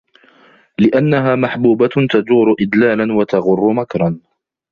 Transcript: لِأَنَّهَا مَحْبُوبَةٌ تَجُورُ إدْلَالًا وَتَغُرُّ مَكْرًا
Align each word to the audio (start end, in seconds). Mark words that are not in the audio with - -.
لِأَنَّهَا 0.79 1.35
مَحْبُوبَةٌ 1.35 1.89
تَجُورُ 2.11 2.55
إدْلَالًا 2.61 3.13
وَتَغُرُّ 3.13 3.71
مَكْرًا 3.73 4.19